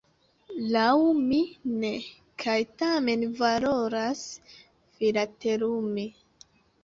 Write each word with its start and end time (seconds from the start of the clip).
Laŭ 0.75 0.93
mi 1.17 1.41
ne, 1.81 1.91
kaj 2.45 2.55
tamen 2.81 3.25
valoras 3.41 4.23
filatelumi. 4.71 6.07